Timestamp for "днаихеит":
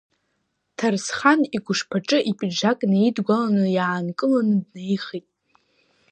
4.63-5.27